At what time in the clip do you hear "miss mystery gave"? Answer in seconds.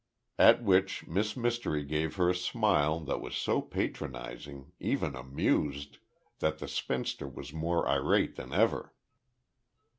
1.05-2.15